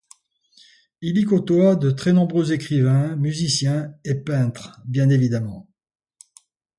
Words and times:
Il 1.01 1.19
y 1.19 1.25
côtoie 1.25 1.75
de 1.75 1.91
très 1.91 2.11
nombreux 2.11 2.53
écrivains, 2.53 3.15
musiciens 3.17 3.93
et 4.03 4.15
peintres 4.15 4.81
bien 4.85 5.09
évidemment. 5.11 5.69